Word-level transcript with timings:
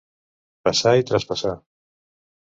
Passar 0.69 0.93
i 1.01 1.05
traspassar. 1.11 1.53